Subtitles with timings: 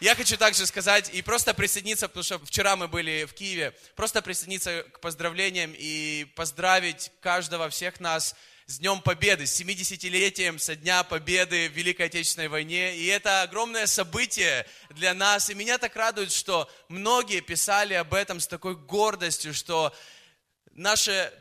[0.00, 4.22] я хочу также сказать и просто присоединиться, потому что вчера мы были в Киеве, просто
[4.22, 8.34] присоединиться к поздравлениям и поздравить каждого, всех нас
[8.64, 12.96] с Днем Победы, с 70-летием со Дня Победы в Великой Отечественной войне.
[12.96, 15.50] И это огромное событие для нас.
[15.50, 19.94] И меня так радует, что многие писали об этом с такой гордостью, что
[20.80, 21.32] наши,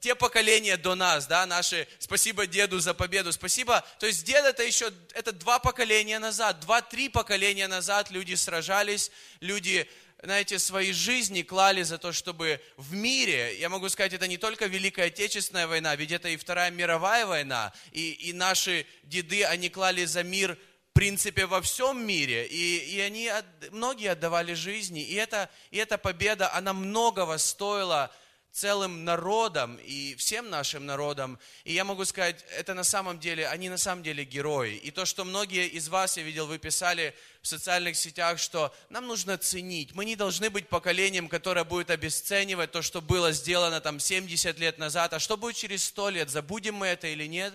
[0.00, 4.64] те поколения до нас, да, наши, спасибо деду за победу, спасибо, то есть дед это
[4.64, 9.88] еще, это два поколения назад, два-три поколения назад люди сражались, люди
[10.22, 14.66] знаете, свои жизни клали за то, чтобы в мире, я могу сказать, это не только
[14.66, 20.04] Великая Отечественная война, ведь это и Вторая мировая война, и, и наши деды, они клали
[20.04, 20.58] за мир
[20.90, 23.30] в принципе, во всем мире, и, и они,
[23.70, 28.12] многие отдавали жизни, и, это, и эта победа, она многого стоила
[28.60, 31.38] целым народом и всем нашим народам.
[31.64, 34.74] И я могу сказать, это на самом деле, они на самом деле герои.
[34.74, 39.06] И то, что многие из вас, я видел, вы писали в социальных сетях, что нам
[39.06, 39.94] нужно ценить.
[39.94, 44.76] Мы не должны быть поколением, которое будет обесценивать то, что было сделано там 70 лет
[44.76, 45.14] назад.
[45.14, 46.28] А что будет через 100 лет?
[46.28, 47.54] Забудем мы это или нет?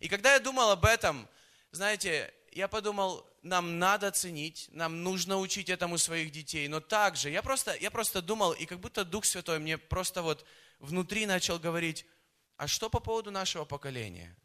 [0.00, 1.26] И когда я думал об этом,
[1.70, 7.42] знаете, я подумал, нам надо ценить, нам нужно учить этому своих детей, но также я
[7.42, 10.46] просто, я просто думал, и как будто Дух Святой мне просто вот
[10.78, 12.06] внутри начал говорить,
[12.56, 14.36] а что по поводу нашего поколения?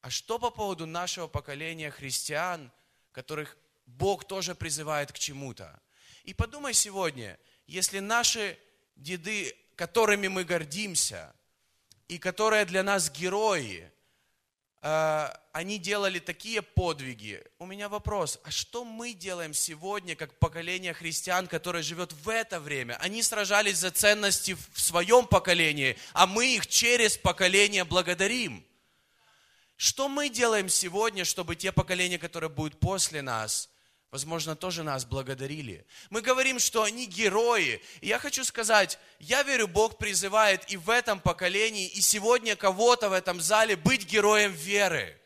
[0.00, 2.72] А что по поводу нашего поколения христиан,
[3.12, 5.78] которых Бог тоже призывает к чему-то?
[6.24, 8.58] И подумай сегодня, если наши
[8.96, 11.34] деды, которыми мы гордимся,
[12.08, 13.92] и которые для нас герои,
[14.82, 17.44] они делали такие подвиги.
[17.58, 22.60] У меня вопрос, а что мы делаем сегодня, как поколение христиан, которое живет в это
[22.60, 22.96] время?
[23.00, 28.64] Они сражались за ценности в своем поколении, а мы их через поколение благодарим.
[29.76, 33.68] Что мы делаем сегодня, чтобы те поколения, которые будут после нас,
[34.10, 35.84] возможно, тоже нас благодарили.
[36.10, 37.80] Мы говорим, что они герои.
[38.00, 43.10] И я хочу сказать, я верю, Бог призывает и в этом поколении, и сегодня кого-то
[43.10, 45.19] в этом зале быть героем веры.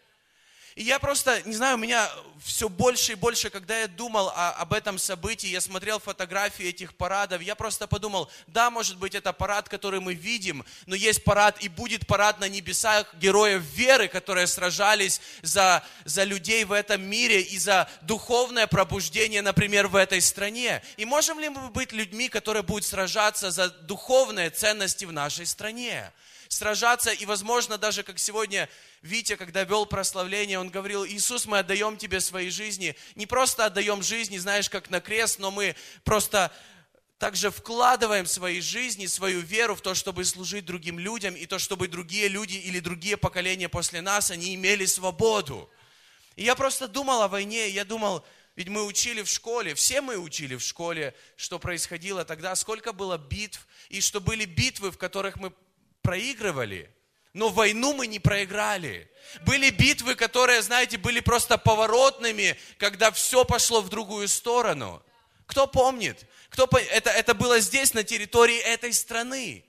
[0.75, 2.11] И я просто, не знаю, у меня
[2.43, 6.97] все больше и больше, когда я думал о, об этом событии, я смотрел фотографии этих
[6.97, 11.63] парадов, я просто подумал, да, может быть, это парад, который мы видим, но есть парад
[11.63, 17.41] и будет парад на небесах героев веры, которые сражались за, за людей в этом мире
[17.41, 20.83] и за духовное пробуждение, например, в этой стране.
[20.97, 26.13] И можем ли мы быть людьми, которые будут сражаться за духовные ценности в нашей стране?
[26.55, 28.69] Сражаться и, возможно, даже как сегодня
[29.03, 32.95] Витя, когда вел прославление, он говорил, Иисус, мы отдаем Тебе свои жизни.
[33.17, 36.53] Не просто отдаем жизни, знаешь, как на крест, но мы просто
[37.19, 41.89] также вкладываем свои жизни, свою веру в то, чтобы служить другим людям, и то, чтобы
[41.89, 45.69] другие люди или другие поколения после нас, они имели свободу.
[46.37, 50.19] И я просто думал о войне, я думал, ведь мы учили в школе, все мы
[50.19, 55.35] учили в школе, что происходило тогда, сколько было битв, и что были битвы, в которых
[55.37, 55.53] мы
[56.05, 56.89] проигрывали–
[57.35, 59.11] но войну мы не проиграли.
[59.45, 65.03] Были битвы, которые, знаете, были просто поворотными, когда все пошло в другую сторону.
[65.47, 66.27] Кто помнит?
[66.49, 69.65] Кто, это, это было здесь, на территории этой страны.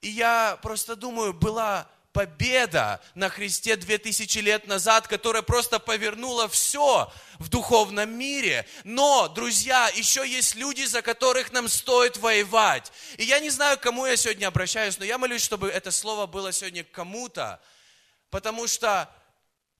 [0.00, 7.12] И я просто думаю, была победа на Христе 2000 лет назад, которая просто повернула все
[7.40, 8.66] в духовном мире.
[8.84, 12.92] Но, друзья, еще есть люди, за которых нам стоит воевать.
[13.18, 16.26] И я не знаю, к кому я сегодня обращаюсь, но я молюсь, чтобы это слово
[16.26, 17.60] было сегодня к кому-то,
[18.30, 19.10] потому что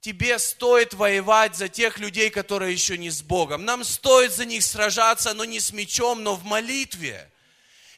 [0.00, 3.65] тебе стоит воевать за тех людей, которые еще не с Богом.
[3.65, 7.31] Нам стоит за них сражаться, но не с мечом, но в молитве.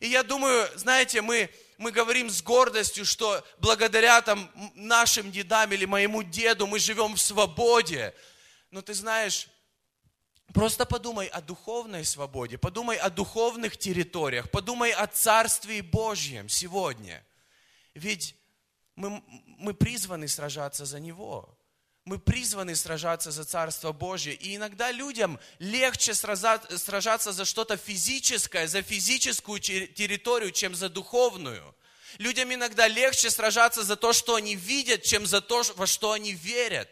[0.01, 1.49] И я думаю, знаете, мы
[1.79, 7.21] мы говорим с гордостью, что благодаря там нашим дедам или моему деду мы живем в
[7.21, 8.15] свободе.
[8.71, 9.49] Но ты знаешь,
[10.55, 17.23] Просто подумай о духовной свободе, подумай о духовных территориях, подумай о Царстве Божьем сегодня.
[17.95, 18.37] Ведь
[18.95, 19.23] мы,
[19.59, 21.56] мы призваны сражаться за Него.
[22.07, 24.33] Мы призваны сражаться за Царство Божье.
[24.33, 31.75] И иногда людям легче сражаться за что-то физическое, за физическую территорию, чем за духовную.
[32.19, 36.33] Людям иногда легче сражаться за то, что они видят, чем за то, во что они
[36.33, 36.89] верят.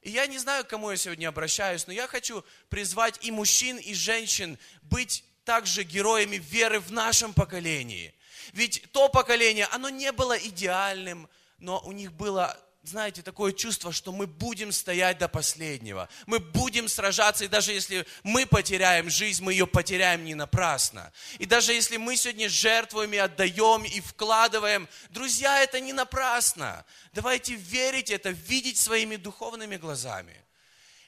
[0.00, 3.76] И я не знаю, к кому я сегодня обращаюсь, но я хочу призвать и мужчин,
[3.76, 8.14] и женщин быть также героями веры в нашем поколении.
[8.54, 11.28] Ведь то поколение, оно не было идеальным,
[11.58, 16.08] но у них было знаете, такое чувство, что мы будем стоять до последнего.
[16.26, 21.12] Мы будем сражаться, и даже если мы потеряем жизнь, мы ее потеряем не напрасно.
[21.38, 26.84] И даже если мы сегодня жертвуем и отдаем, и вкладываем, друзья, это не напрасно.
[27.12, 30.36] Давайте верить это, видеть своими духовными глазами.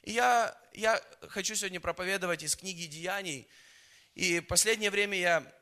[0.03, 3.47] И я, я хочу сегодня проповедовать из книги Деяний.
[4.15, 5.53] И последнее время я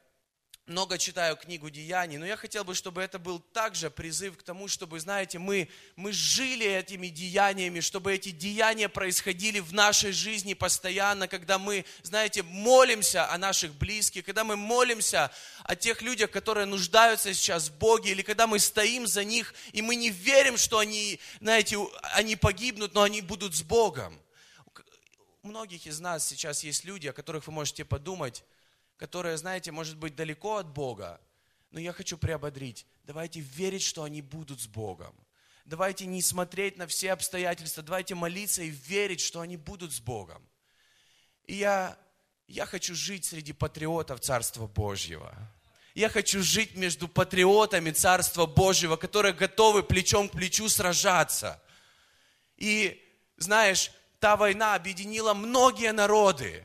[0.67, 4.67] много читаю книгу Деяний, но я хотел бы, чтобы это был также призыв к тому,
[4.67, 11.27] чтобы, знаете, мы, мы жили этими деяниями, чтобы эти деяния происходили в нашей жизни постоянно,
[11.27, 15.31] когда мы, знаете, молимся о наших близких, когда мы молимся
[15.63, 19.83] о тех людях, которые нуждаются сейчас в Боге, или когда мы стоим за них, и
[19.83, 21.77] мы не верим, что они, знаете,
[22.13, 24.19] они погибнут, но они будут с Богом.
[25.44, 28.44] У многих из нас сейчас есть люди, о которых вы можете подумать,
[28.97, 31.19] которые, знаете, может быть далеко от Бога,
[31.71, 32.86] но я хочу приободрить.
[33.03, 35.15] Давайте верить, что они будут с Богом.
[35.65, 40.47] Давайте не смотреть на все обстоятельства, давайте молиться и верить, что они будут с Богом.
[41.45, 41.97] И я,
[42.47, 45.36] я хочу жить среди патриотов Царства Божьего.
[45.95, 51.62] Я хочу жить между патриотами Царства Божьего, которые готовы плечом к плечу сражаться.
[52.57, 53.01] И
[53.38, 56.63] знаешь, та война объединила многие народы.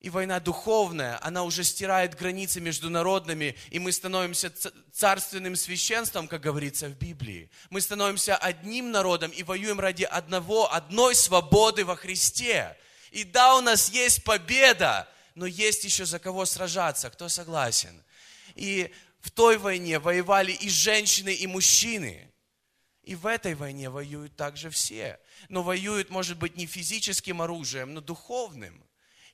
[0.00, 4.52] И война духовная, она уже стирает границы между народными, и мы становимся
[4.92, 7.50] царственным священством, как говорится в Библии.
[7.70, 12.76] Мы становимся одним народом и воюем ради одного, одной свободы во Христе.
[13.10, 17.10] И да, у нас есть победа, но есть еще за кого сражаться.
[17.10, 18.04] Кто согласен?
[18.54, 22.30] И в той войне воевали и женщины, и мужчины.
[23.02, 25.18] И в этой войне воюют также все.
[25.48, 28.85] Но воюют, может быть, не физическим оружием, но духовным.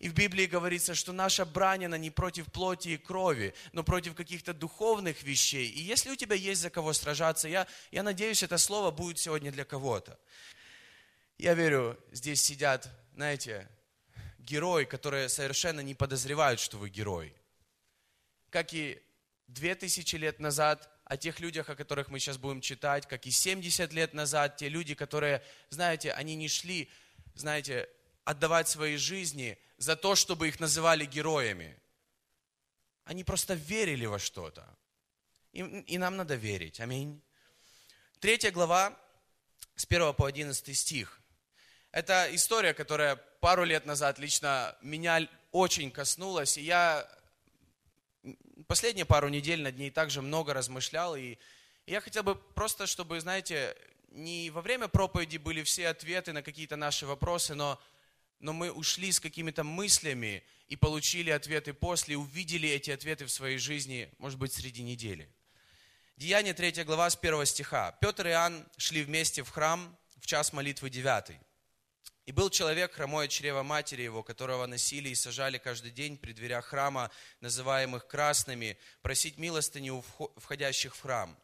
[0.03, 4.17] И в Библии говорится, что наша брань, она не против плоти и крови, но против
[4.17, 5.69] каких-то духовных вещей.
[5.69, 9.53] И если у тебя есть за кого сражаться, я, я надеюсь, это слово будет сегодня
[9.53, 10.19] для кого-то.
[11.39, 13.69] Я верю, здесь сидят, знаете,
[14.41, 17.33] герои, которые совершенно не подозревают, что вы герой.
[18.51, 19.01] Как и
[19.47, 23.31] две тысячи лет назад, о тех людях, о которых мы сейчас будем читать, как и
[23.31, 26.91] 70 лет назад, те люди, которые, знаете, они не шли,
[27.37, 27.89] знаете,
[28.25, 31.77] отдавать свои жизни за то, чтобы их называли героями.
[33.05, 34.67] Они просто верили во что-то.
[35.53, 36.81] И, и нам надо верить.
[36.81, 37.21] Аминь.
[38.21, 38.97] Третья глава,
[39.75, 41.21] с 1 по 11 стих.
[41.91, 46.57] Это история, которая пару лет назад лично меня очень коснулась.
[46.57, 47.07] И я
[48.67, 51.17] последние пару недель над ней также много размышлял.
[51.17, 51.37] И
[51.87, 53.77] я хотел бы просто, чтобы, знаете,
[54.09, 57.81] не во время проповеди были все ответы на какие-то наши вопросы, но
[58.43, 63.57] но мы ушли с какими-то мыслями и получили ответы после, увидели эти ответы в своей
[63.57, 65.33] жизни, может быть, среди недели.
[66.17, 67.93] Деяние 3 глава с 1 стиха.
[68.01, 71.39] Петр и Иоанн шли вместе в храм в час молитвы 9.
[72.27, 76.33] И был человек, хромой от чрева матери его, которого носили и сажали каждый день при
[76.33, 77.11] дверях храма,
[77.41, 80.05] называемых красными, просить милостыни у
[80.37, 81.37] входящих в храм.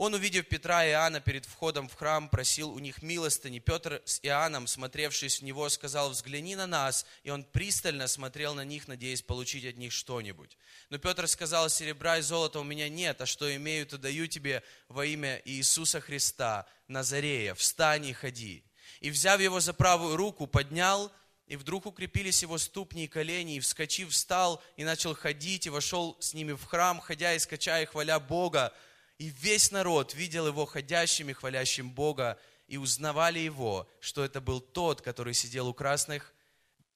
[0.00, 3.58] Он, увидев Петра и Иоанна перед входом в храм, просил у них милостыни.
[3.58, 7.04] Петр с Иоанном, смотревшись в него, сказал, взгляни на нас.
[7.22, 10.56] И он пристально смотрел на них, надеясь получить от них что-нибудь.
[10.88, 14.62] Но Петр сказал, серебра и золота у меня нет, а что имею, то даю тебе
[14.88, 18.64] во имя Иисуса Христа, Назарея, встань и ходи.
[19.00, 21.12] И взяв его за правую руку, поднял,
[21.46, 26.16] и вдруг укрепились его ступни и колени, и вскочив, встал и начал ходить, и вошел
[26.20, 28.72] с ними в храм, ходя и скачая, хваля Бога.
[29.20, 32.38] И весь народ видел его ходящим и хвалящим Бога,
[32.68, 36.32] и узнавали его, что это был тот, который сидел у красных,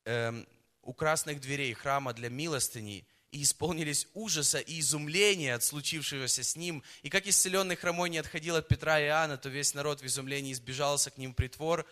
[0.06, 0.48] эм,
[0.80, 6.82] у красных дверей храма для милостыни, и исполнились ужаса и изумления от случившегося с ним.
[7.02, 10.54] И как исцеленный хромой не отходил от Петра и Иоанна, то весь народ в изумлении
[10.54, 11.84] сбежался к ним в притвор,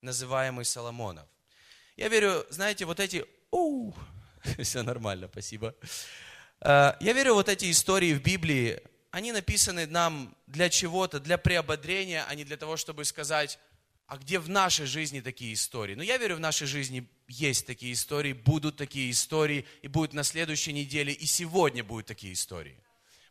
[0.00, 1.28] называемый Соломонов.
[1.96, 3.24] Я верю, знаете, вот эти...
[3.52, 3.94] Оу,
[4.60, 5.76] все нормально, спасибо.
[6.60, 8.82] Э, я верю, вот эти истории в Библии,
[9.16, 13.58] они написаны нам для чего-то, для приободрения, а не для того, чтобы сказать,
[14.06, 15.94] а где в нашей жизни такие истории?
[15.94, 20.22] Но я верю, в нашей жизни есть такие истории, будут такие истории, и будут на
[20.22, 22.78] следующей неделе, и сегодня будут такие истории.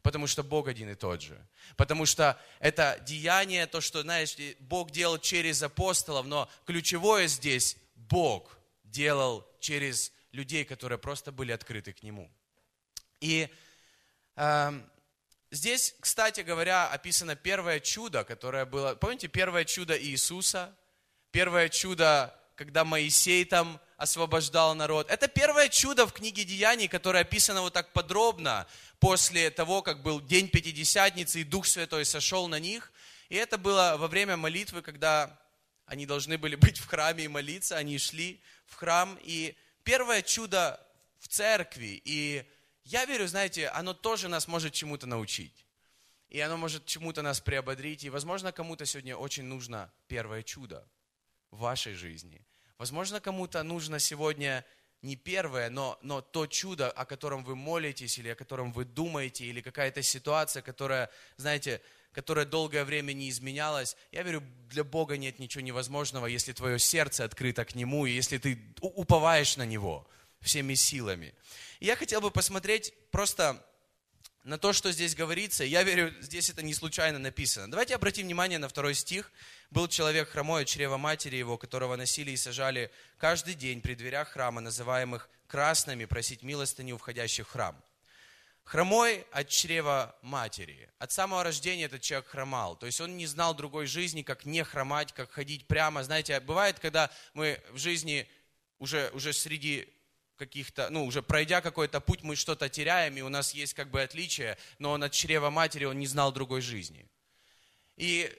[0.01, 1.39] Потому что Бог один и тот же.
[1.77, 8.57] Потому что это деяние, то, что, знаешь, Бог делал через апостолов, но ключевое здесь Бог
[8.85, 12.31] делал через людей, которые просто были открыты к Нему.
[13.21, 13.49] И
[14.35, 14.81] э,
[15.55, 18.93] Здесь, кстати говоря, описано первое чудо, которое было...
[18.95, 20.75] Помните, первое чудо Иисуса?
[21.31, 25.09] Первое чудо, когда Моисей там освобождал народ.
[25.09, 28.67] Это первое чудо в книге Деяний, которое описано вот так подробно
[28.99, 32.91] после того, как был день Пятидесятницы, и Дух Святой сошел на них.
[33.29, 35.39] И это было во время молитвы, когда
[35.85, 37.77] они должны были быть в храме и молиться.
[37.77, 39.17] Они шли в храм.
[39.21, 40.85] И первое чудо
[41.21, 42.01] в церкви.
[42.03, 42.43] И
[42.85, 45.65] я верю, знаете, оно тоже нас может чему-то научить.
[46.29, 48.03] И оно может чему-то нас приободрить.
[48.03, 50.87] И, возможно, кому-то сегодня очень нужно первое чудо
[51.51, 52.45] в вашей жизни.
[52.77, 54.65] Возможно, кому-то нужно сегодня
[55.01, 59.45] не первое, но, но то чудо, о котором вы молитесь, или о котором вы думаете,
[59.45, 63.95] или какая-то ситуация, которая, знаете, которая долгое время не изменялась.
[64.11, 68.37] Я верю, для Бога нет ничего невозможного, если твое сердце открыто к Нему, и если
[68.37, 70.07] ты уповаешь на Него
[70.41, 71.33] всеми силами.
[71.79, 73.63] Я хотел бы посмотреть просто
[74.43, 75.63] на то, что здесь говорится.
[75.63, 77.69] Я верю, здесь это не случайно написано.
[77.69, 79.31] Давайте обратим внимание на второй стих.
[79.71, 84.29] Был человек хромой от чрева матери его, которого носили и сажали каждый день при дверях
[84.29, 87.75] храма, называемых красными, просить милостыни у входящих в храм.
[88.63, 90.89] Хромой от чрева матери.
[90.99, 92.75] От самого рождения этот человек хромал.
[92.75, 96.03] То есть он не знал другой жизни, как не хромать, как ходить прямо.
[96.03, 98.27] Знаете, бывает, когда мы в жизни
[98.79, 99.87] уже, уже среди
[100.37, 104.01] каких-то, ну, уже пройдя какой-то путь, мы что-то теряем, и у нас есть как бы
[104.01, 107.07] отличие, но он от чрева матери, он не знал другой жизни.
[107.97, 108.31] И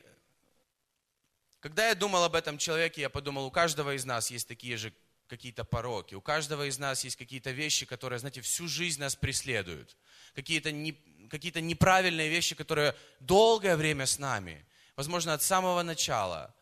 [1.60, 4.92] когда я думал об этом человеке, я подумал, у каждого из нас есть такие же
[5.26, 9.96] какие-то пороки, у каждого из нас есть какие-то вещи, которые, знаете, всю жизнь нас преследуют,
[10.34, 10.92] какие-то не,
[11.28, 16.54] какие неправильные вещи, которые долгое время с нами, возможно, от самого начала.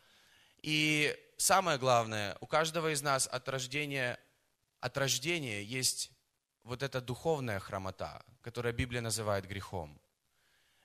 [0.63, 4.19] И самое главное, у каждого из нас от рождения
[4.85, 6.11] от рождения есть
[6.63, 9.99] вот эта духовная хромота, которая Библия называет грехом.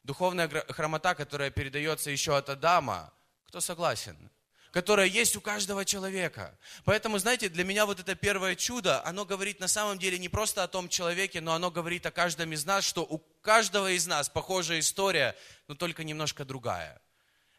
[0.04, 3.14] Духовная хромота, которая передается еще от Адама,
[3.48, 4.32] кто согласен?
[4.72, 6.58] Которая есть у каждого человека.
[6.86, 10.64] Поэтому, знаете, для меня вот это первое чудо, оно говорит на самом деле не просто
[10.64, 14.30] о том человеке, но оно говорит о каждом из нас, что у каждого из нас
[14.30, 15.36] похожая история,
[15.68, 17.02] но только немножко другая.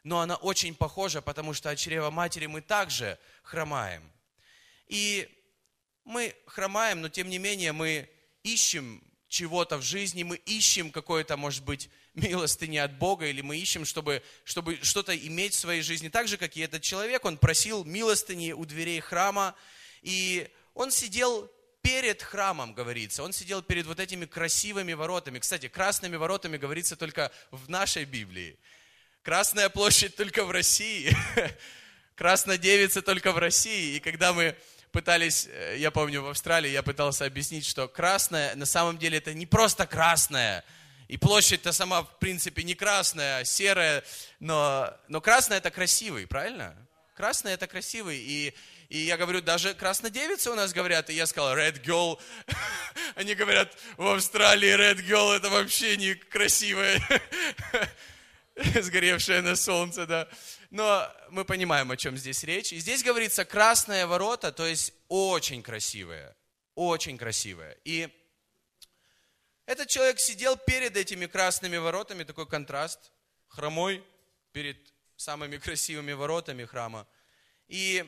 [0.04, 4.10] Но она очень похожа, потому что от чрева матери мы также хромаем.
[4.86, 5.28] И
[6.10, 8.08] мы хромаем, но тем не менее мы
[8.42, 13.84] ищем чего-то в жизни, мы ищем какое-то, может быть, милостыни от Бога, или мы ищем,
[13.84, 16.08] чтобы, чтобы что-то иметь в своей жизни.
[16.08, 19.54] Так же, как и этот человек, он просил милостыни у дверей храма,
[20.02, 21.50] и он сидел
[21.82, 23.22] перед храмом, говорится.
[23.22, 25.38] Он сидел перед вот этими красивыми воротами.
[25.38, 28.58] Кстати, красными воротами говорится только в нашей Библии.
[29.22, 31.16] Красная площадь только в России.
[32.16, 33.96] Красная девица только в России.
[33.96, 34.56] И когда мы
[34.92, 39.34] пытались, э, я помню, в Австралии я пытался объяснить, что красное, на самом деле это
[39.34, 40.64] не просто красное,
[41.08, 44.04] и площадь-то сама, в принципе, не красная, а серая,
[44.38, 46.76] но, но красное это красивый, правильно?
[47.14, 48.54] Красное это красивый, и,
[48.88, 52.18] и я говорю, даже краснодевицы у нас говорят, и я сказал, red girl,
[53.14, 57.02] они говорят, в Австралии red girl это вообще не красивое,
[58.80, 60.28] сгоревшее на солнце, да.
[60.70, 62.72] Но мы понимаем, о чем здесь речь.
[62.72, 66.36] И здесь говорится красные ворота, то есть очень красивые.
[66.76, 67.76] Очень красивые.
[67.84, 68.08] И
[69.66, 73.12] этот человек сидел перед этими красными воротами, такой контраст,
[73.48, 74.04] хромой
[74.52, 74.78] перед
[75.16, 77.06] самыми красивыми воротами храма.
[77.66, 78.04] И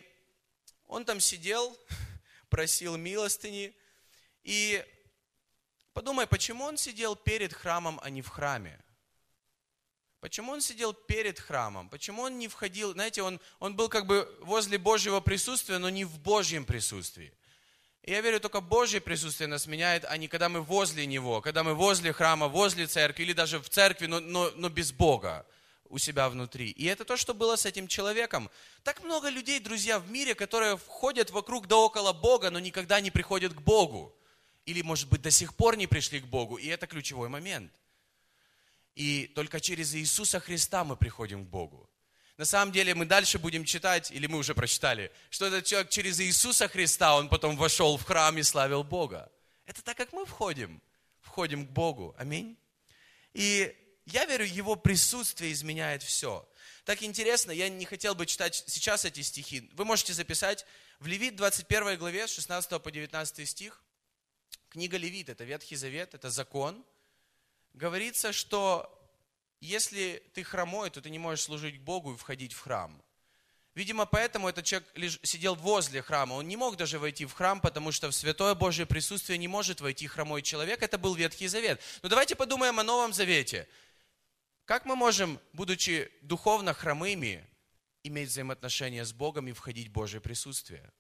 [0.87, 1.77] он там сидел,
[2.49, 3.77] просил милостыни.
[4.45, 4.85] И
[5.93, 8.82] подумай, почему он сидел перед храмом, а не в храме?
[10.23, 11.89] Почему он сидел перед храмом?
[11.89, 12.93] Почему он не входил?
[12.93, 17.33] Знаете, он, он был как бы возле Божьего присутствия, но не в Божьем присутствии.
[18.03, 21.65] И я верю, только Божье присутствие нас меняет, а не когда мы возле Него, когда
[21.65, 25.45] мы возле храма, возле церкви, или даже в церкви, но, но, но без Бога
[25.89, 26.71] у себя внутри.
[26.71, 28.49] И это то, что было с этим человеком.
[28.85, 33.11] Так много людей, друзья, в мире, которые входят вокруг да около Бога, но никогда не
[33.11, 34.15] приходят к Богу.
[34.67, 36.59] Или, может быть, до сих пор не пришли к Богу.
[36.59, 37.73] И это ключевой момент.
[38.95, 41.89] И только через Иисуса Христа мы приходим к Богу.
[42.37, 46.21] На самом деле мы дальше будем читать, или мы уже прочитали, что этот человек через
[46.21, 49.31] Иисуса Христа, он потом вошел в храм и славил Бога.
[49.67, 50.83] Это так, как мы входим.
[51.21, 52.15] Входим к Богу.
[52.19, 52.59] Аминь.
[53.33, 53.75] И
[54.07, 56.49] я верю, Его присутствие изменяет все.
[56.85, 59.71] Так интересно, я не хотел бы читать сейчас эти стихи.
[59.75, 60.67] Вы можете записать
[60.99, 63.83] в Левит 21 главе, с 16 по 19 стих.
[64.69, 66.85] Книга Левит, это Ветхий Завет, это закон–
[67.75, 68.89] говорится, что
[69.61, 73.03] если ты хромой, то ты не можешь служить Богу и входить в храм.
[73.75, 74.89] Видимо, поэтому этот человек
[75.23, 76.35] сидел возле храма.
[76.35, 79.81] Он не мог даже войти в храм, потому что в святое Божье присутствие не может
[79.81, 80.83] войти хромой человек.
[80.83, 81.81] Это был Ветхий Завет.
[82.03, 83.67] Но давайте подумаем о Новом Завете.
[84.67, 87.47] Как мы можем, будучи духовно хромыми,
[88.03, 90.93] иметь взаимоотношения с Богом и входить в Божье присутствие?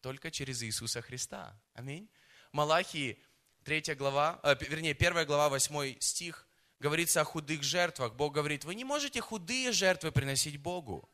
[0.00, 1.60] Только через Иисуса Христа.
[1.74, 2.08] Аминь.
[2.52, 3.18] Малахии
[3.64, 6.46] 3 глава, э, вернее, 1 глава, 8 стих,
[6.80, 8.14] говорится о худых жертвах.
[8.14, 11.08] Бог говорит, вы не можете худые жертвы приносить Богу.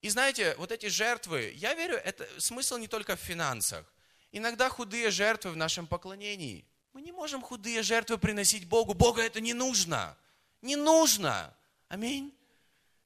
[0.00, 3.84] И знаете, вот эти жертвы, я верю, это смысл не только в финансах.
[4.32, 6.64] Иногда худые жертвы в нашем поклонении.
[6.92, 8.94] Мы не можем худые жертвы приносить Богу.
[8.94, 10.16] Богу это не нужно.
[10.62, 11.54] Не нужно.
[11.88, 12.34] Аминь.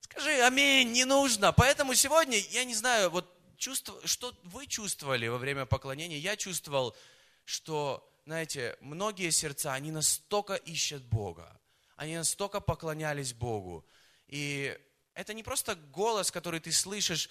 [0.00, 1.52] Скажи, аминь, не нужно.
[1.52, 3.92] Поэтому сегодня, я не знаю, вот чувств...
[4.04, 6.18] что вы чувствовали во время поклонения?
[6.18, 6.96] Я чувствовал,
[7.44, 11.60] что, знаете, многие сердца, они настолько ищут Бога,
[11.96, 13.84] они настолько поклонялись Богу.
[14.28, 14.78] И
[15.14, 17.28] это не просто голос, который ты слышишь,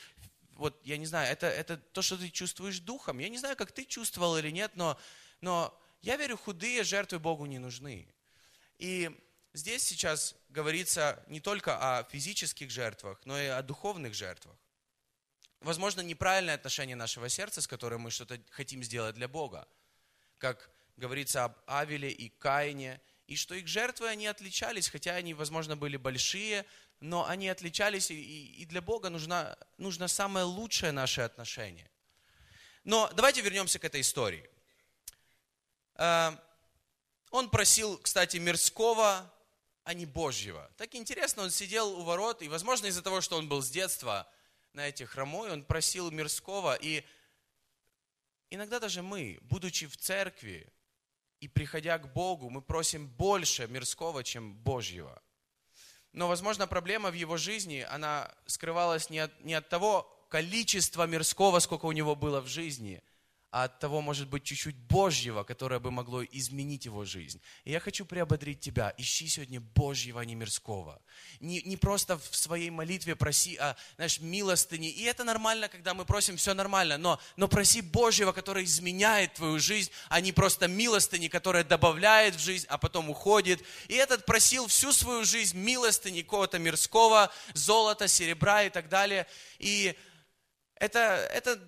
[0.52, 3.20] вот, я не знаю, это, это то, что ты чувствуешь духом.
[3.20, 5.00] Я не знаю, как ты чувствовал или нет, но,
[5.40, 8.08] но я верю, худые жертвы Богу не нужны.
[8.78, 9.10] И
[9.54, 14.56] здесь сейчас говорится не только о физических жертвах, но и о духовных жертвах.
[15.62, 19.68] Возможно, неправильное отношение нашего сердца, с которым мы что-то хотим сделать для Бога.
[20.38, 25.78] Как говорится об Авеле и Каине, и что их жертвы, они отличались, хотя они, возможно,
[25.78, 26.66] были большие,
[27.00, 31.90] но они отличались, и, для Бога нужно, нужно самое лучшее наше отношение.
[32.84, 34.50] Но давайте вернемся к этой истории.
[35.96, 36.32] Э,
[37.30, 39.34] он просил, кстати, мирского,
[39.84, 40.70] а не Божьего.
[40.78, 44.28] Так интересно, он сидел у ворот, и, возможно, из-за того, что он был с детства,
[44.74, 47.04] знаете, хромой, он просил мирского, и
[48.50, 50.72] иногда даже мы, будучи в церкви
[51.42, 55.22] и приходя к Богу, мы просим больше мирского, чем Божьего.
[56.14, 61.60] Но, возможно, проблема в его жизни, она скрывалась не от, не от того количества мирского,
[61.60, 63.02] сколько у него было в жизни,
[63.52, 67.42] от того, может быть, чуть-чуть Божьего, которое бы могло изменить его жизнь.
[67.66, 68.94] И я хочу приободрить тебя.
[68.98, 71.02] Ищи сегодня Божьего, а не мирского.
[71.42, 74.90] Не, не просто в своей молитве проси, а, знаешь, милостыни.
[74.90, 76.98] И это нормально, когда мы просим, все нормально.
[76.98, 82.40] Но, но проси Божьего, который изменяет твою жизнь, а не просто милостыни, которая добавляет в
[82.40, 83.62] жизнь, а потом уходит.
[83.90, 89.28] И этот просил всю свою жизнь милостыни какого-то мирского, золота, серебра и так далее.
[89.60, 89.94] И
[90.76, 91.00] это,
[91.34, 91.60] это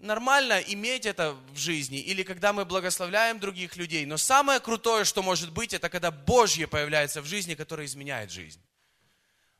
[0.00, 4.06] нормально иметь это в жизни, или когда мы благословляем других людей.
[4.06, 8.60] Но самое крутое, что может быть, это когда Божье появляется в жизни, которое изменяет жизнь.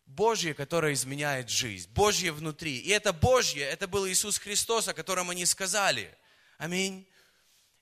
[0.06, 1.88] Божье, которое изменяет жизнь.
[1.92, 2.78] Божье внутри.
[2.78, 6.12] И это Божье, это был Иисус Христос, о котором они сказали.
[6.58, 7.06] Аминь.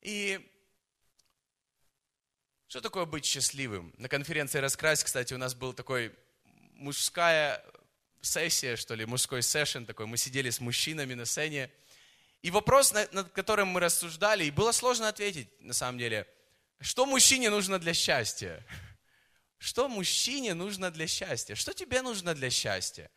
[0.03, 0.39] И
[2.67, 3.95] что такое быть счастливым?
[3.97, 6.15] На конференции «Раскрась», кстати, у нас был такой
[6.75, 7.65] мужская
[8.21, 10.07] сессия, что ли, мужской сессион такой.
[10.07, 11.71] Мы сидели с мужчинами на сцене,
[12.43, 16.27] и вопрос, над которым мы рассуждали, и было сложно ответить, на самом деле,
[16.81, 18.65] что мужчине нужно для счастья?
[19.59, 21.57] Что мужчине нужно для счастья?
[21.57, 23.11] Что тебе нужно для счастья?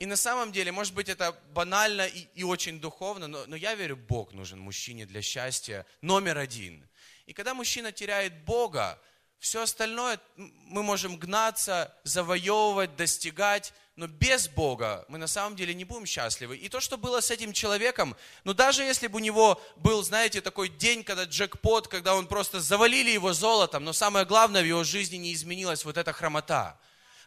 [0.00, 3.76] И на самом деле, может быть, это банально и, и очень духовно, но, но я
[3.76, 6.88] верю, Бог нужен мужчине для счастья номер один.
[7.26, 9.00] И когда мужчина теряет Бога,
[9.38, 15.84] все остальное мы можем гнаться, завоевывать, достигать, но без Бога мы на самом деле не
[15.84, 16.56] будем счастливы.
[16.56, 20.40] И то, что было с этим человеком, ну даже если бы у него был, знаете,
[20.40, 24.82] такой день, когда джекпот, когда он просто завалили его золотом, но самое главное в его
[24.82, 26.76] жизни не изменилась вот эта хромота.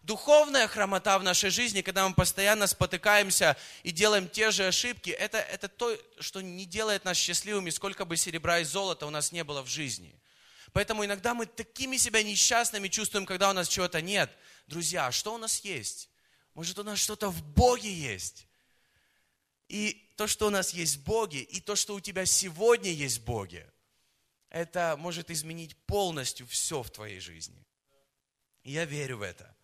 [0.03, 5.37] Духовная хромота в нашей жизни, когда мы постоянно спотыкаемся и делаем те же ошибки, это,
[5.37, 9.43] это то, что не делает нас счастливыми, сколько бы серебра и золота у нас не
[9.43, 10.13] было в жизни.
[10.73, 14.29] Поэтому иногда мы такими себя несчастными чувствуем, когда у нас чего-то нет.
[14.67, 16.09] Друзья, что у нас есть?
[16.57, 18.47] Может, у нас что-то в Боге есть.
[19.67, 23.19] И то, что у нас есть в Боге, и то, что у тебя сегодня есть
[23.19, 23.71] в Боге,
[24.49, 27.63] это может изменить полностью все в твоей жизни.
[28.63, 29.55] Я верю в это.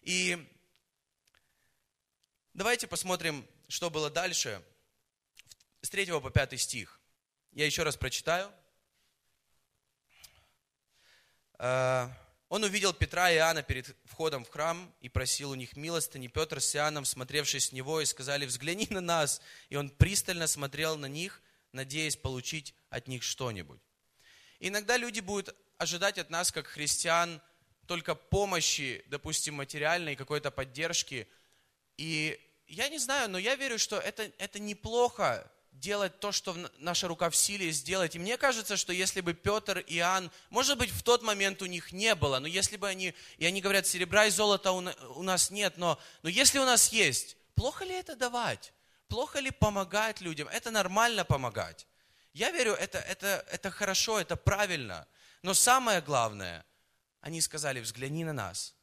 [0.00, 0.50] И
[2.54, 4.64] давайте посмотрим, что было дальше.
[5.82, 7.02] С 3 по 5 стих.
[7.52, 8.50] Я еще раз прочитаю.
[12.50, 16.26] Он увидел Петра и Иоанна перед входом в храм и просил у них милостыни.
[16.26, 19.40] Петр с Иоанном, смотревшись с него, и сказали, взгляни на нас.
[19.68, 23.80] И он пристально смотрел на них, надеясь получить от них что-нибудь.
[24.58, 27.40] Иногда люди будут ожидать от нас, как христиан,
[27.86, 31.28] только помощи, допустим, материальной, какой-то поддержки.
[31.98, 32.36] И
[32.66, 35.48] я не знаю, но я верю, что это, это неплохо
[35.80, 38.14] делать то, что наша рука в силе сделать.
[38.14, 41.66] И мне кажется, что если бы Петр и Иоанн, может быть, в тот момент у
[41.66, 45.50] них не было, но если бы они, и они говорят, серебра и золота у нас
[45.50, 48.72] нет, но, но если у нас есть, плохо ли это давать?
[49.08, 50.48] Плохо ли помогать людям?
[50.48, 51.86] Это нормально помогать.
[52.32, 55.08] Я верю, это, это, это хорошо, это правильно.
[55.42, 56.64] Но самое главное,
[57.20, 58.74] они сказали, взгляни на нас.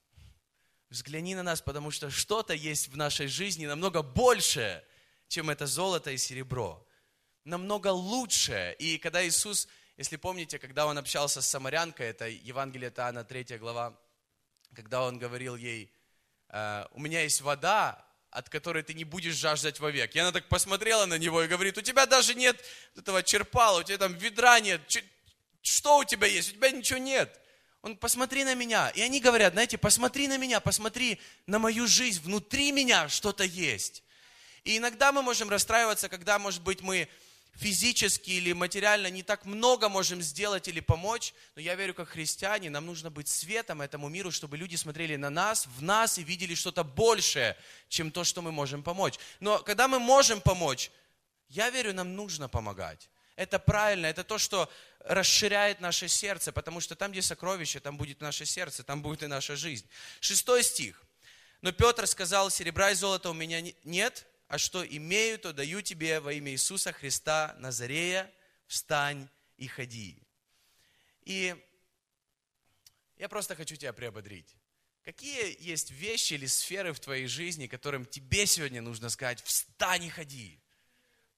[0.90, 4.84] Взгляни на нас, потому что что-то есть в нашей жизни намного большее,
[5.28, 6.87] чем это золото и серебро
[7.48, 8.76] намного лучше.
[8.80, 13.98] И когда Иисус, если помните, когда Он общался с самарянкой, это Евангелие Иоанна, 3 глава,
[14.76, 15.92] когда Он говорил ей,
[16.50, 20.16] «Э, у меня есть вода, от которой ты не будешь жаждать вовек.
[20.16, 22.62] И она так посмотрела на него и говорит, у тебя даже нет
[22.96, 24.82] этого черпала, у тебя там ведра нет,
[25.62, 26.52] что у тебя есть?
[26.52, 27.40] У тебя ничего нет.
[27.82, 28.90] Он, посмотри на меня.
[28.90, 34.04] И они говорят, знаете, посмотри на меня, посмотри на мою жизнь, внутри меня что-то есть.
[34.64, 37.08] И иногда мы можем расстраиваться, когда, может быть, мы
[37.58, 42.70] физически или материально не так много можем сделать или помочь, но я верю, как христиане,
[42.70, 46.54] нам нужно быть светом этому миру, чтобы люди смотрели на нас, в нас и видели
[46.54, 47.58] что-то большее,
[47.90, 49.16] чем то, что мы можем помочь.
[49.40, 50.92] Но когда мы можем помочь,
[51.50, 53.10] я верю, нам нужно помогать.
[53.36, 58.22] Это правильно, это то, что расширяет наше сердце, потому что там, где сокровище, там будет
[58.22, 59.88] наше сердце, там будет и наша жизнь.
[60.20, 61.02] Шестой стих.
[61.62, 66.20] Но Петр сказал, серебра и золота у меня нет, а что имею, то даю тебе
[66.20, 68.32] во имя Иисуса Христа Назарея,
[68.66, 70.22] встань и ходи.
[71.24, 71.56] И
[73.18, 74.56] я просто хочу тебя приободрить.
[75.04, 80.10] Какие есть вещи или сферы в твоей жизни, которым тебе сегодня нужно сказать, встань и
[80.10, 80.60] ходи.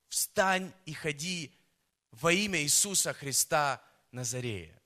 [0.07, 1.55] Встань и ходи
[2.11, 4.79] во имя Иисуса Христа Назарея.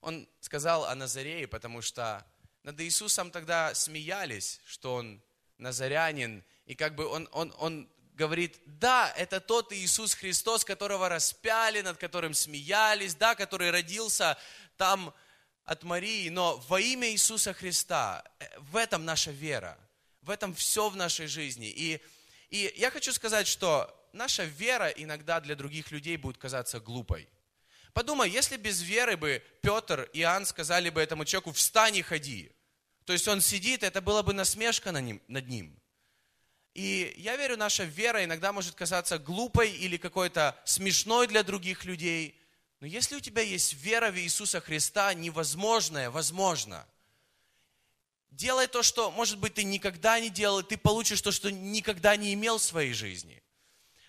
[0.00, 2.24] Он сказал о Назарее, потому что
[2.62, 5.22] над Иисусом тогда смеялись, что он
[5.58, 11.80] назарянин, и как бы он, он, он говорит, да, это тот Иисус Христос, которого распяли,
[11.80, 14.36] над которым смеялись, да, который родился
[14.76, 15.14] там
[15.64, 19.78] от Марии, но во имя Иисуса Христа, э, в этом наша вера,
[20.22, 21.68] в этом все в нашей жизни.
[21.68, 22.00] И,
[22.50, 27.28] и я хочу сказать, что наша вера иногда для других людей будет казаться глупой.
[27.92, 32.50] Подумай, если без веры бы Петр и Иоанн сказали бы этому человеку, встань и ходи.
[33.08, 35.74] То есть он сидит, это было бы насмешка над ним.
[36.74, 42.38] И я верю, наша вера иногда может казаться глупой или какой-то смешной для других людей.
[42.80, 46.86] Но если у тебя есть вера в Иисуса Христа, невозможное возможно.
[48.28, 52.14] Делай то, что, может быть, ты никогда не делал, и ты получишь то, что никогда
[52.14, 53.42] не имел в своей жизни.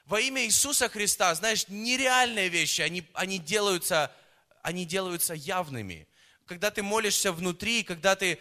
[0.03, 4.13] Во имя Иисуса Христа, знаешь, нереальные вещи, они, они, делаются,
[4.62, 6.05] они делаются явными.
[6.45, 8.39] Когда ты молишься внутри, когда ты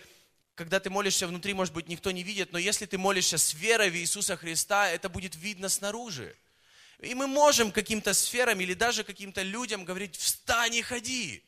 [0.59, 3.91] когда ты молишься внутри, может быть, никто не видит, но если ты молишься с верой
[3.91, 6.37] в Иисуса Христа, это будет видно снаружи.
[6.99, 11.45] И мы можем каким-то сферам или даже каким-то людям говорить, встань и ходи.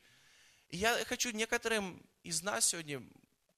[0.69, 3.03] И я хочу некоторым из нас сегодня,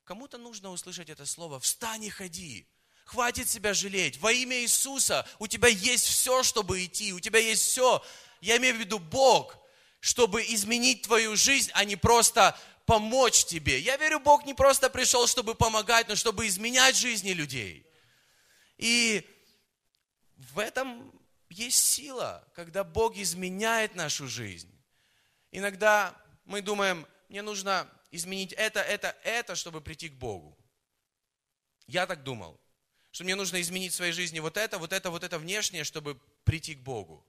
[0.05, 2.65] кому-то нужно услышать это слово, встань и ходи.
[3.05, 4.17] Хватит себя жалеть.
[4.17, 7.13] Во имя Иисуса у тебя есть все, чтобы идти.
[7.13, 8.03] У тебя есть все.
[8.41, 9.55] Я имею в виду Бог,
[9.99, 13.79] чтобы изменить твою жизнь, а не просто помочь тебе.
[13.79, 17.85] Я верю, Бог не просто пришел, чтобы помогать, но чтобы изменять жизни людей.
[18.77, 19.27] И
[20.35, 21.11] в этом
[21.49, 24.69] есть сила, когда Бог изменяет нашу жизнь.
[25.51, 26.15] Иногда
[26.45, 30.57] мы думаем, мне нужно изменить это, это, это, чтобы прийти к Богу.
[31.87, 32.59] Я так думал,
[33.11, 36.19] что мне нужно изменить в своей жизни вот это, вот это, вот это внешнее, чтобы
[36.43, 37.25] прийти к Богу.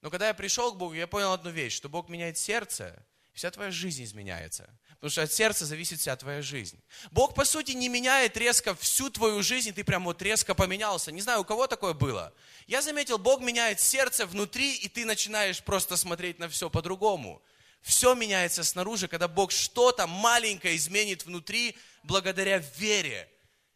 [0.00, 3.04] Но когда я пришел к Богу, я понял одну вещь, что Бог меняет сердце,
[3.40, 4.68] вся твоя жизнь изменяется.
[4.96, 6.78] Потому что от сердца зависит вся твоя жизнь.
[7.10, 11.10] Бог, по сути, не меняет резко всю твою жизнь, и ты прям вот резко поменялся.
[11.10, 12.34] Не знаю, у кого такое было.
[12.66, 17.40] Я заметил, Бог меняет сердце внутри, и ты начинаешь просто смотреть на все по-другому.
[17.80, 23.26] Все меняется снаружи, когда Бог что-то маленькое изменит внутри, благодаря вере.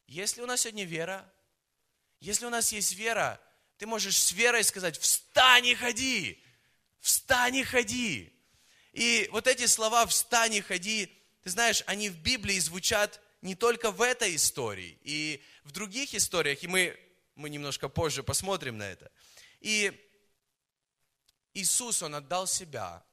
[0.07, 1.24] Если у нас сегодня вера,
[2.20, 3.40] если у нас есть вера,
[3.79, 6.38] ты можешь с верой сказать, встань и ходи,
[7.00, 8.34] встань и ходи.
[8.94, 13.90] И вот эти слова «встань и ходи», ты знаешь, они в Библии звучат не только
[13.90, 16.98] в этой истории, и в других историях, и мы,
[17.35, 19.11] мы немножко позже посмотрим на это.
[19.61, 19.92] И
[21.54, 23.04] Иисус, Он отдал себя,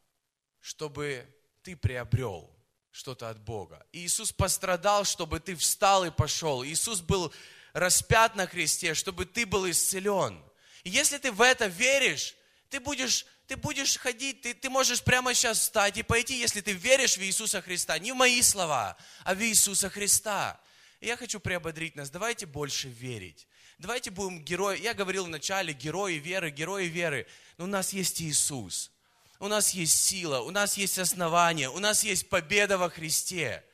[0.60, 1.28] чтобы
[1.64, 2.50] ты приобрел
[2.92, 3.86] что-то от Бога.
[3.92, 6.64] И Иисус пострадал, чтобы ты встал и пошел.
[6.64, 7.34] Иисус был
[7.74, 10.44] распят на кресте, чтобы ты был исцелен.
[10.84, 12.36] И если ты в это веришь,
[12.70, 16.72] ты будешь ты будешь ходить, ты, ты можешь прямо сейчас встать и пойти, если ты
[16.72, 18.00] веришь в Иисуса Христа.
[18.00, 20.58] Не в мои слова, а в Иисуса Христа.
[21.02, 23.50] И я хочу приободрить нас, давайте больше верить.
[23.78, 24.80] Давайте будем герои.
[24.80, 27.28] Я говорил вначале, герои веры, герои веры.
[27.58, 28.90] Но у нас есть Иисус.
[29.38, 33.66] У нас есть сила, у нас есть основание, у нас есть победа во Христе.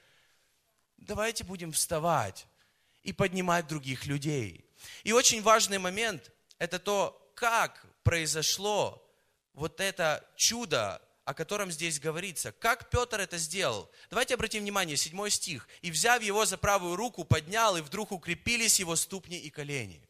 [0.98, 2.48] Давайте будем вставать
[3.04, 4.66] и поднимать других людей.
[5.04, 9.04] И очень важный момент– это то, как произошло
[9.58, 12.52] вот это чудо, о котором здесь говорится.
[12.52, 13.90] Как Петр это сделал?
[14.12, 15.68] Давайте обратим внимание, седьмой стих.
[15.82, 20.08] «И, взяв его за правую руку, поднял, и вдруг укрепились его ступни и колени».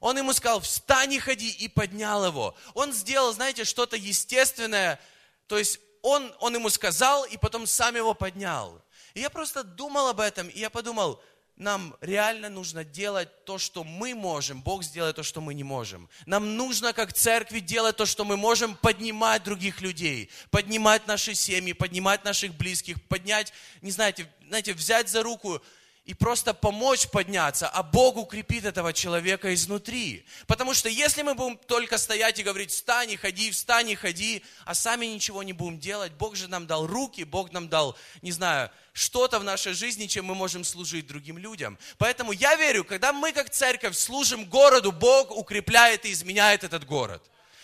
[0.00, 2.56] Он ему сказал, встань и ходи, и поднял его.
[2.74, 5.00] Он сделал, знаете, что-то естественное,
[5.48, 8.80] то есть он, он ему сказал, и потом сам его поднял.
[9.14, 11.20] И я просто думал об этом, и я подумал,
[11.56, 14.60] нам реально нужно делать то, что мы можем.
[14.60, 16.08] Бог сделает то, что мы не можем.
[16.26, 21.72] Нам нужно, как церкви, делать то, что мы можем, поднимать других людей, поднимать наши семьи,
[21.72, 25.62] поднимать наших близких, поднять, не знаете, знаете, взять за руку
[26.04, 30.26] и просто помочь подняться, а Бог укрепит этого человека изнутри.
[30.46, 34.44] Потому что если мы будем только стоять и говорить, встань и ходи, встань и ходи,
[34.66, 38.32] а сами ничего не будем делать, Бог же нам дал руки, Бог нам дал, не
[38.32, 41.78] знаю, что-то в нашей жизни, чем мы можем служить другим людям.
[41.96, 47.22] Поэтому я верю, когда мы как церковь служим городу, Бог укрепляет и изменяет этот город.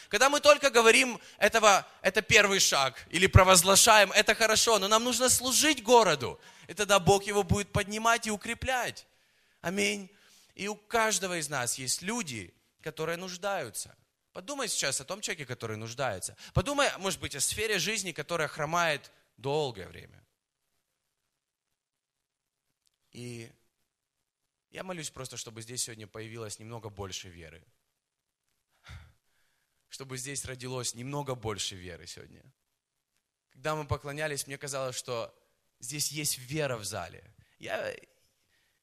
[0.09, 5.29] Когда мы только говорим, этого, это первый шаг, или провозглашаем, это хорошо, но нам нужно
[5.29, 6.41] служить городу
[6.71, 9.05] и тогда Бог его будет поднимать и укреплять.
[9.61, 10.09] Аминь.
[10.55, 13.97] И у каждого из нас есть люди, которые нуждаются.
[14.33, 16.37] Подумай сейчас о том человеке, который нуждается.
[16.55, 20.25] Подумай, может быть, о сфере жизни, которая хромает долгое время.
[23.11, 23.51] И
[24.71, 27.65] я молюсь просто, чтобы здесь сегодня появилось немного больше веры.
[29.89, 32.45] Чтобы здесь родилось немного больше веры сегодня.
[33.51, 35.35] Когда мы поклонялись, мне казалось, что
[35.81, 37.25] здесь есть вера в зале.
[37.59, 37.95] Я,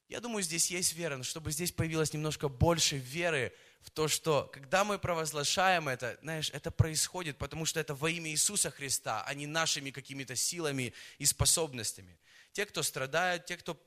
[0.08, 4.50] я думаю, здесь есть вера, но чтобы здесь появилось немножко больше веры в то, что
[4.52, 9.34] когда мы провозглашаем это, знаешь, это происходит, потому что это во имя Иисуса Христа, а
[9.34, 12.18] не нашими какими-то силами и способностями.
[12.52, 13.80] Те, кто страдают, те, кто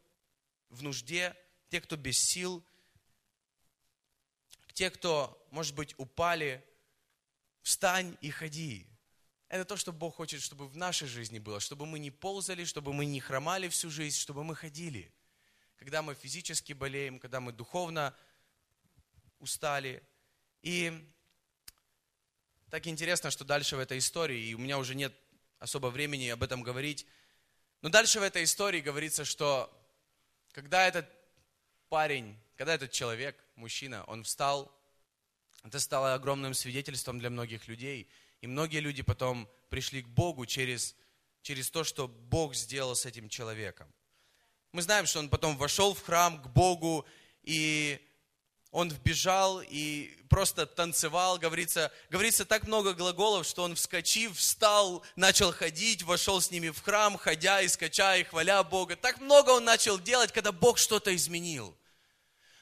[0.70, 1.36] в нужде,
[1.70, 2.64] те, кто без сил,
[4.74, 6.64] те, кто, может быть, упали,
[7.62, 8.88] встань и ходи.
[9.52, 12.94] Это то, что Бог хочет, чтобы в нашей жизни было, чтобы мы не ползали, чтобы
[12.94, 15.12] мы не хромали всю жизнь, чтобы мы ходили.
[15.76, 18.16] Когда мы физически болеем, когда мы духовно
[19.40, 20.02] устали.
[20.62, 21.06] И
[22.70, 25.14] так интересно, что дальше в этой истории, и у меня уже нет
[25.60, 27.06] особо времени об этом говорить,
[27.82, 29.70] но дальше в этой истории говорится, что
[30.54, 31.10] когда этот
[31.90, 34.74] парень, когда этот человек, мужчина, он встал,
[35.66, 38.10] это стало огромным свидетельством для многих людей–
[38.42, 40.96] и многие люди потом пришли к Богу через,
[41.42, 43.88] через то, что Бог сделал с этим человеком.
[44.72, 47.06] Мы знаем, что он потом вошел в храм к Богу,
[47.44, 48.00] и
[48.72, 55.52] он вбежал и просто танцевал, говорится, говорится так много глаголов, что он вскочив, встал, начал
[55.52, 58.96] ходить, вошел с ними в храм, ходя и скача и хваля Бога.
[58.96, 61.78] Так много он начал делать, когда Бог что-то изменил.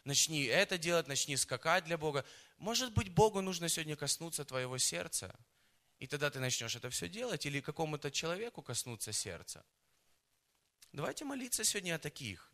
[0.03, 2.25] Начни это делать, начни скакать для Бога.
[2.57, 5.35] Может быть, Богу нужно сегодня коснуться твоего сердца.
[5.99, 9.65] И тогда ты начнешь это все делать или какому-то человеку коснуться сердца.
[10.93, 12.51] Давайте молиться сегодня о таких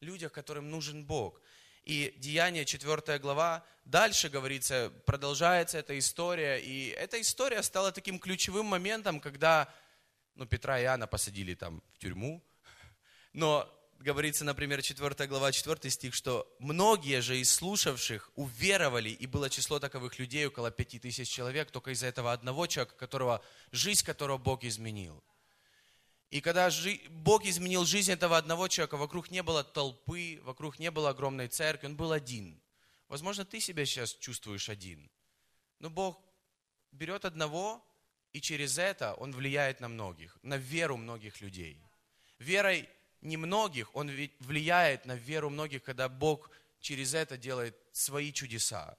[0.00, 1.40] людях, которым нужен Бог.
[1.84, 6.58] И Деяние 4 глава, дальше говорится, продолжается эта история.
[6.58, 9.72] И эта история стала таким ключевым моментом, когда
[10.34, 12.42] ну, Петра и Иоанна посадили там в тюрьму.
[13.32, 13.68] Но
[14.00, 19.78] говорится, например, 4 глава, 4 стих, что многие же из слушавших уверовали, и было число
[19.78, 24.64] таковых людей около пяти тысяч человек, только из-за этого одного человека, которого, жизнь которого Бог
[24.64, 25.22] изменил.
[26.30, 26.70] И когда
[27.08, 31.86] Бог изменил жизнь этого одного человека, вокруг не было толпы, вокруг не было огромной церкви,
[31.86, 32.60] он был один.
[33.08, 35.10] Возможно, ты себя сейчас чувствуешь один.
[35.80, 36.20] Но Бог
[36.92, 37.84] берет одного,
[38.32, 41.82] и через это Он влияет на многих, на веру многих людей.
[42.38, 42.88] Верой
[43.22, 48.96] немногих, он влияет на веру многих, когда Бог через это делает свои чудеса,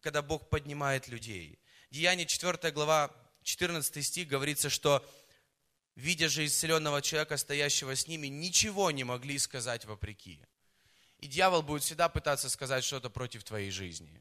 [0.00, 1.58] когда Бог поднимает людей.
[1.90, 5.06] Деяние 4 глава, 14 стих говорится, что
[5.94, 10.44] видя же исцеленного человека, стоящего с ними, ничего не могли сказать вопреки.
[11.18, 14.20] И дьявол будет всегда пытаться сказать что-то против твоей жизни.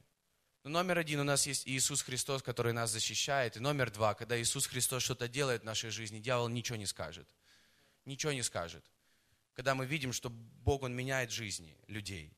[0.63, 3.57] Но номер один, у нас есть Иисус Христос, который нас защищает.
[3.57, 7.27] И номер два, когда Иисус Христос что-то делает в нашей жизни, дьявол ничего не скажет.
[8.05, 8.85] Ничего не скажет
[9.53, 12.33] когда мы видим, что Бог, Он меняет жизни людей.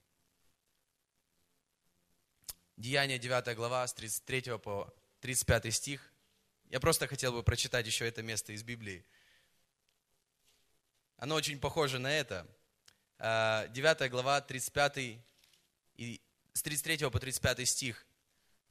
[2.77, 6.11] Деяние 9 глава с 33 по 35 стих.
[6.69, 9.05] Я просто хотел бы прочитать еще это место из Библии.
[11.17, 12.45] Оно очень похоже на это.
[13.17, 15.21] 9 а, глава, 35
[15.95, 18.05] и с 33 по 35 стих.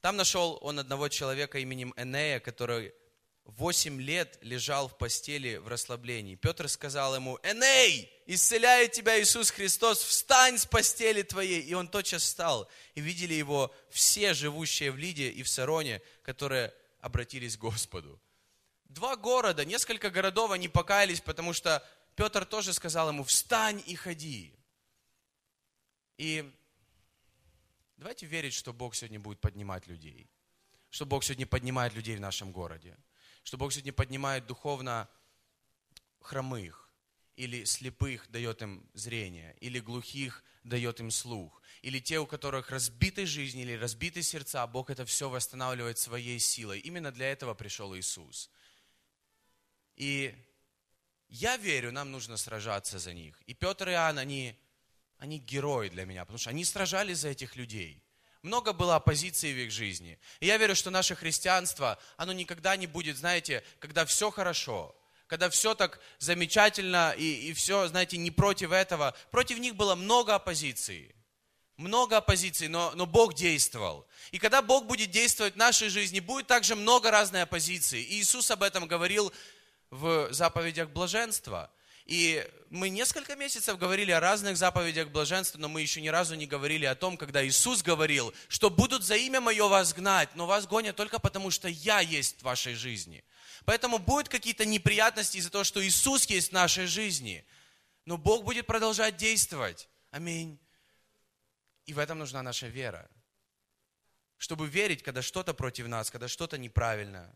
[0.03, 2.95] Там нашел он одного человека именем Энея, который
[3.45, 6.35] восемь лет лежал в постели в расслаблении.
[6.35, 11.61] Петр сказал ему, Эней, исцеляет тебя Иисус Христос, встань с постели твоей.
[11.61, 12.69] И он тотчас встал.
[12.95, 18.21] И видели его все живущие в Лиде и в Сароне, которые обратились к Господу.
[18.85, 24.55] Два города, несколько городов они покаялись, потому что Петр тоже сказал ему, встань и ходи.
[26.17, 26.51] И
[27.97, 30.31] давайте верить, что Бог сегодня будет поднимать людей.
[30.91, 32.97] Что Бог сегодня поднимает людей в нашем городе
[33.45, 35.09] что Бог сегодня поднимает духовно
[36.21, 36.91] хромых,
[37.37, 43.27] или слепых дает им зрение, или глухих дает им слух, или те, у которых разбиты
[43.27, 46.81] жизни, или разбиты сердца, Бог это все восстанавливает своей силой.
[46.81, 48.51] Именно для этого пришел Иисус.
[49.97, 50.35] И
[51.29, 53.41] я верю, нам нужно сражаться за них.
[53.47, 54.59] И Петр и Иоанн, они
[55.19, 58.04] они герои для меня, потому что они сражались за этих людей.
[58.45, 60.19] Много было оппозиции в их жизни.
[60.39, 64.95] И я верю, что наше христианство, оно никогда не будет, знаете, когда все хорошо,
[65.29, 69.17] когда все так замечательно и, и все, знаете, не против этого.
[69.31, 71.15] Против них было много оппозиции.
[71.79, 74.07] Много оппозиции, но, но Бог действовал.
[74.31, 78.03] И когда Бог будет действовать в нашей жизни, будет также много разной оппозиции.
[78.03, 79.33] И Иисус об этом говорил
[79.89, 81.71] в заповедях блаженства.
[82.05, 86.47] И мы несколько месяцев говорили о разных заповедях блаженства, но мы еще ни разу не
[86.47, 90.67] говорили о том, когда Иисус говорил, что будут за имя Мое вас гнать, но вас
[90.67, 93.25] гонят только потому, что Я есть в вашей жизни.
[93.65, 97.47] Поэтому будут какие-то неприятности из-за того, что Иисус есть в нашей жизни.
[98.05, 99.89] Но Бог будет продолжать действовать.
[100.11, 100.59] Аминь.
[101.87, 103.09] И в этом нужна наша вера.
[104.37, 107.35] Чтобы верить, когда что-то против нас, когда что-то неправильно.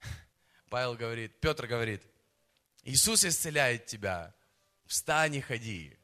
[0.70, 2.02] Павел говорит, Петр говорит,
[2.82, 4.34] Иисус исцеляет тебя,
[4.86, 5.96] встань и ходи.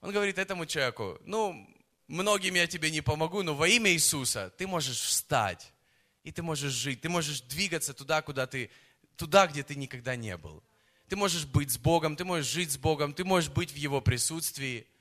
[0.00, 1.68] Он говорит этому человеку, ну,
[2.08, 5.72] многим я тебе не помогу, но во имя Иисуса ты можешь встать,
[6.22, 8.70] и ты можешь жить, ты можешь двигаться туда, куда ты,
[9.16, 10.62] туда, где ты никогда не был.
[11.08, 14.00] Ты можешь быть с Богом, ты можешь жить с Богом, ты можешь быть в Его
[14.00, 14.86] присутствии–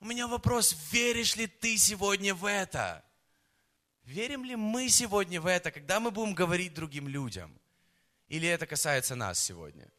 [0.00, 3.04] у меня вопрос, веришь ли ты сегодня в это?
[4.04, 7.54] Верим ли мы сегодня в это, когда мы будем говорить другим людям?
[8.28, 9.90] Или это касается нас сегодня?